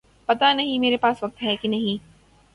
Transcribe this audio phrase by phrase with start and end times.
[0.29, 2.03] پتا نہیں میرے پاس وقت ہے کہ نہیں